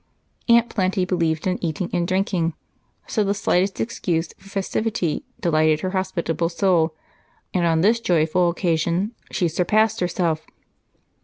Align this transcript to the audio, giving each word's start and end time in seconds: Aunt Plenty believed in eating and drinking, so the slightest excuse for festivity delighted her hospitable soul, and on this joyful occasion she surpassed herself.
Aunt 0.49 0.67
Plenty 0.67 1.05
believed 1.05 1.45
in 1.45 1.63
eating 1.63 1.87
and 1.93 2.07
drinking, 2.07 2.55
so 3.05 3.23
the 3.23 3.35
slightest 3.35 3.79
excuse 3.79 4.33
for 4.39 4.49
festivity 4.49 5.23
delighted 5.39 5.81
her 5.81 5.91
hospitable 5.91 6.49
soul, 6.49 6.95
and 7.53 7.67
on 7.67 7.81
this 7.81 7.99
joyful 7.99 8.49
occasion 8.49 9.11
she 9.31 9.47
surpassed 9.47 9.99
herself. 9.99 10.43